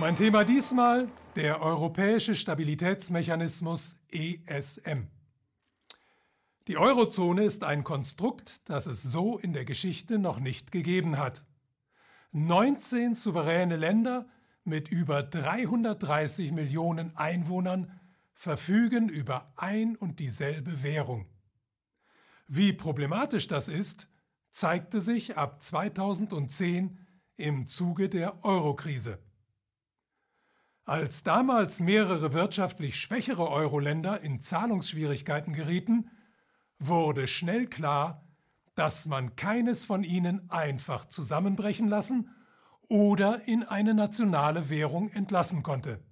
[0.00, 5.08] Mein Thema diesmal der Europäische Stabilitätsmechanismus ESM.
[6.68, 11.44] Die Eurozone ist ein Konstrukt, das es so in der Geschichte noch nicht gegeben hat.
[12.30, 14.28] 19 souveräne Länder
[14.62, 17.90] mit über 330 Millionen Einwohnern
[18.34, 21.26] verfügen über ein und dieselbe Währung.
[22.46, 24.08] Wie problematisch das ist,
[24.52, 27.04] zeigte sich ab 2010
[27.36, 29.18] im Zuge der Eurokrise.
[30.88, 36.10] Als damals mehrere wirtschaftlich schwächere Euro-Länder in Zahlungsschwierigkeiten gerieten,
[36.78, 38.26] wurde schnell klar,
[38.74, 42.30] dass man keines von ihnen einfach zusammenbrechen lassen
[42.88, 46.02] oder in eine nationale Währung entlassen konnte.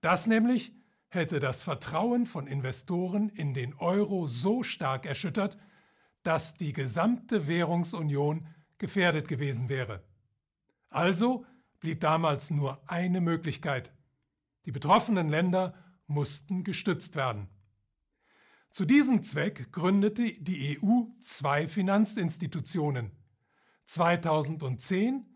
[0.00, 0.72] Das nämlich
[1.08, 5.58] hätte das Vertrauen von Investoren in den Euro so stark erschüttert,
[6.22, 8.46] dass die gesamte Währungsunion
[8.78, 10.02] gefährdet gewesen wäre.
[10.88, 11.44] Also
[11.86, 13.92] blieb damals nur eine Möglichkeit.
[14.64, 15.72] Die betroffenen Länder
[16.08, 17.46] mussten gestützt werden.
[18.72, 23.12] Zu diesem Zweck gründete die EU zwei Finanzinstitutionen.
[23.84, 25.26] 2010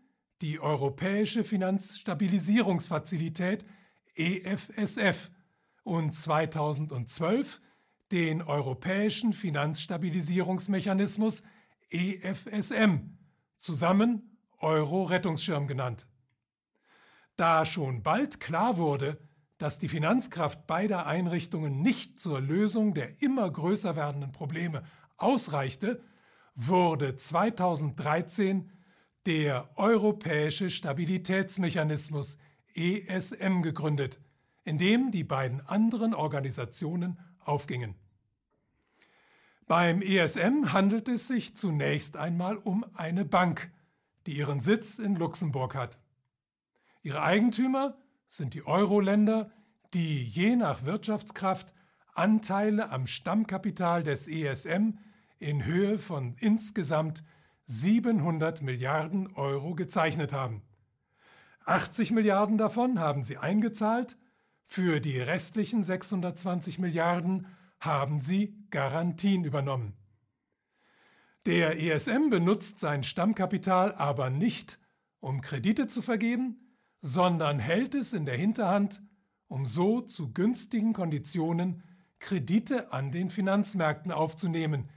[0.41, 3.65] die Europäische Finanzstabilisierungsfazilität
[4.15, 5.31] EFSF
[5.83, 7.61] und 2012
[8.11, 11.43] den Europäischen Finanzstabilisierungsmechanismus
[11.89, 13.17] EFSM,
[13.55, 16.07] zusammen Euro-Rettungsschirm genannt.
[17.35, 19.17] Da schon bald klar wurde,
[19.57, 24.83] dass die Finanzkraft beider Einrichtungen nicht zur Lösung der immer größer werdenden Probleme
[25.17, 26.03] ausreichte,
[26.55, 28.71] wurde 2013
[29.25, 32.37] der Europäische Stabilitätsmechanismus
[32.73, 34.19] ESM gegründet,
[34.63, 37.95] in dem die beiden anderen Organisationen aufgingen.
[39.67, 43.71] Beim ESM handelt es sich zunächst einmal um eine Bank,
[44.25, 46.00] die ihren Sitz in Luxemburg hat.
[47.03, 47.97] Ihre Eigentümer
[48.27, 49.51] sind die Euro-Länder,
[49.93, 51.73] die je nach Wirtschaftskraft
[52.13, 54.97] Anteile am Stammkapital des ESM
[55.39, 57.23] in Höhe von insgesamt
[57.65, 60.61] 700 Milliarden Euro gezeichnet haben.
[61.65, 64.17] 80 Milliarden davon haben sie eingezahlt,
[64.65, 67.47] für die restlichen 620 Milliarden
[67.79, 69.97] haben sie Garantien übernommen.
[71.45, 74.79] Der ESM benutzt sein Stammkapital aber nicht,
[75.19, 76.70] um Kredite zu vergeben,
[77.01, 79.01] sondern hält es in der Hinterhand,
[79.47, 81.83] um so zu günstigen Konditionen
[82.19, 84.89] Kredite an den Finanzmärkten aufzunehmen,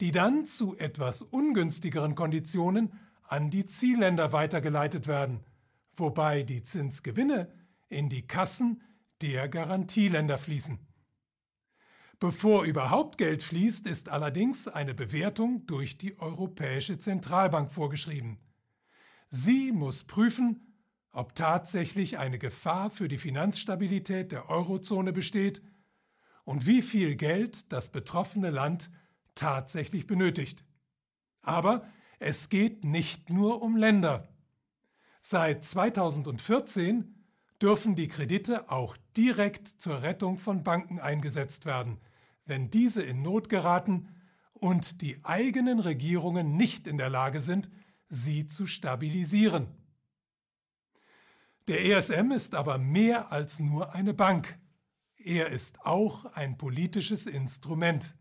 [0.00, 2.92] die dann zu etwas ungünstigeren Konditionen
[3.24, 5.44] an die Zielländer weitergeleitet werden,
[5.94, 7.52] wobei die Zinsgewinne
[7.88, 8.82] in die Kassen
[9.20, 10.78] der Garantieländer fließen.
[12.20, 18.38] Bevor überhaupt Geld fließt, ist allerdings eine Bewertung durch die Europäische Zentralbank vorgeschrieben.
[19.28, 20.67] Sie muss prüfen,
[21.18, 25.60] ob tatsächlich eine Gefahr für die Finanzstabilität der Eurozone besteht
[26.44, 28.88] und wie viel Geld das betroffene Land
[29.34, 30.64] tatsächlich benötigt.
[31.42, 31.84] Aber
[32.20, 34.28] es geht nicht nur um Länder.
[35.20, 37.16] Seit 2014
[37.60, 41.98] dürfen die Kredite auch direkt zur Rettung von Banken eingesetzt werden,
[42.44, 44.14] wenn diese in Not geraten
[44.52, 47.70] und die eigenen Regierungen nicht in der Lage sind,
[48.08, 49.77] sie zu stabilisieren.
[51.68, 54.58] Der ESM ist aber mehr als nur eine Bank.
[55.18, 58.16] Er ist auch ein politisches Instrument.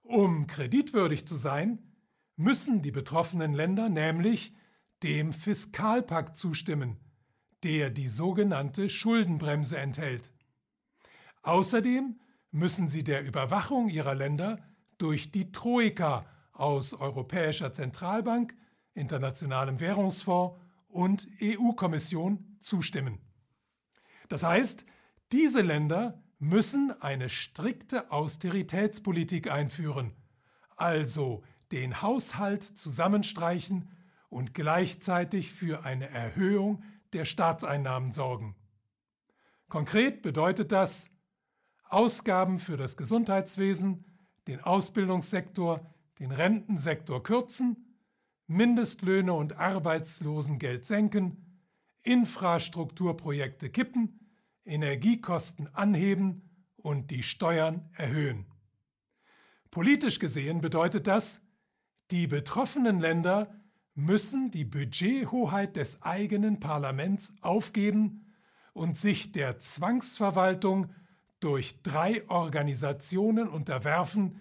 [0.00, 1.92] Um kreditwürdig zu sein,
[2.36, 4.54] müssen die betroffenen Länder nämlich
[5.02, 6.96] dem Fiskalpakt zustimmen,
[7.64, 10.32] der die sogenannte Schuldenbremse enthält.
[11.42, 12.18] Außerdem
[12.50, 14.58] müssen sie der Überwachung ihrer Länder
[14.96, 18.56] durch die Troika aus Europäischer Zentralbank,
[18.94, 20.58] Internationalem Währungsfonds
[20.88, 23.20] und EU-Kommission zustimmen.
[24.28, 24.84] Das heißt,
[25.32, 30.12] diese Länder müssen eine strikte Austeritätspolitik einführen,
[30.76, 31.42] also
[31.72, 33.90] den Haushalt zusammenstreichen
[34.28, 36.82] und gleichzeitig für eine Erhöhung
[37.12, 38.54] der Staatseinnahmen sorgen.
[39.68, 41.10] Konkret bedeutet das
[41.84, 44.04] Ausgaben für das Gesundheitswesen,
[44.46, 47.87] den Ausbildungssektor, den Rentensektor kürzen
[48.48, 51.62] Mindestlöhne und Arbeitslosengeld senken,
[52.02, 54.18] Infrastrukturprojekte kippen,
[54.64, 58.46] Energiekosten anheben und die Steuern erhöhen.
[59.70, 61.42] Politisch gesehen bedeutet das,
[62.10, 63.54] die betroffenen Länder
[63.94, 68.32] müssen die Budgethoheit des eigenen Parlaments aufgeben
[68.72, 70.94] und sich der Zwangsverwaltung
[71.40, 74.40] durch drei Organisationen unterwerfen,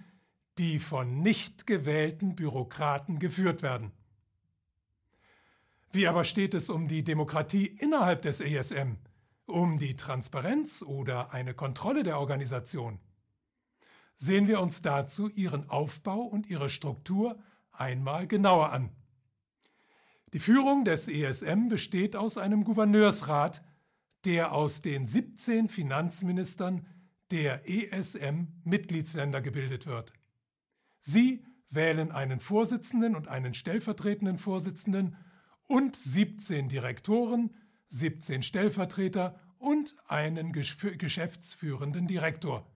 [0.58, 3.92] die von nicht gewählten Bürokraten geführt werden.
[5.98, 8.98] Wie aber steht es um die Demokratie innerhalb des ESM,
[9.48, 13.00] um die Transparenz oder eine Kontrolle der Organisation?
[14.16, 17.40] Sehen wir uns dazu ihren Aufbau und ihre Struktur
[17.72, 18.92] einmal genauer an.
[20.34, 23.64] Die Führung des ESM besteht aus einem Gouverneursrat,
[24.24, 26.86] der aus den 17 Finanzministern
[27.32, 30.14] der ESM-Mitgliedsländer gebildet wird.
[31.00, 35.18] Sie wählen einen Vorsitzenden und einen stellvertretenden Vorsitzenden
[35.68, 37.54] und 17 Direktoren,
[37.90, 42.70] 17 Stellvertreter und einen geschäftsführenden Direktor.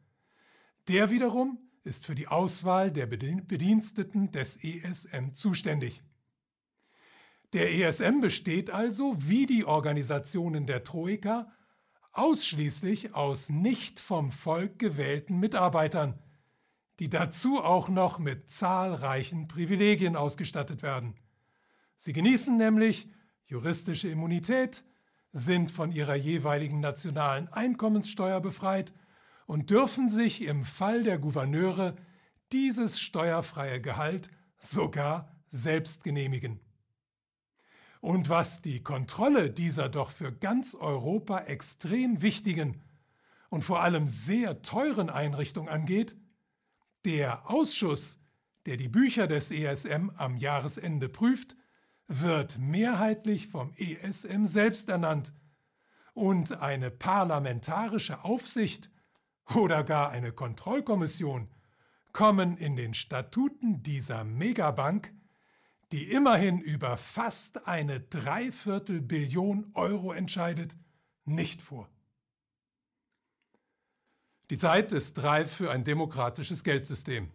[0.88, 6.04] Der wiederum ist für die Auswahl der Bediensteten des ESM zuständig.
[7.54, 11.52] Der ESM besteht also, wie die Organisationen der Troika,
[12.14, 16.20] ausschließlich aus nicht vom Volk gewählten Mitarbeitern,
[17.00, 21.16] die dazu auch noch mit zahlreichen Privilegien ausgestattet werden.
[22.04, 23.08] Sie genießen nämlich
[23.46, 24.84] juristische Immunität,
[25.34, 28.92] sind von ihrer jeweiligen nationalen Einkommenssteuer befreit
[29.46, 31.96] und dürfen sich im Fall der Gouverneure
[32.52, 36.60] dieses steuerfreie Gehalt sogar selbst genehmigen.
[38.00, 42.82] Und was die Kontrolle dieser doch für ganz Europa extrem wichtigen
[43.50, 46.16] und vor allem sehr teuren Einrichtung angeht,
[47.06, 48.20] der Ausschuss,
[48.66, 51.58] der die Bücher des ESM am Jahresende prüft,
[52.20, 55.34] wird mehrheitlich vom ESM selbst ernannt
[56.14, 58.92] und eine parlamentarische Aufsicht
[59.56, 61.50] oder gar eine Kontrollkommission
[62.12, 65.14] kommen in den Statuten dieser Megabank
[65.92, 70.78] die immerhin über fast eine Dreiviertel Billion Euro entscheidet,
[71.26, 71.90] nicht vor.
[74.50, 77.32] Die Zeit ist reif für ein demokratisches Geldsystem.